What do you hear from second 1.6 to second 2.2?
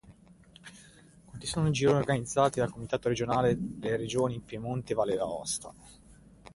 i gironi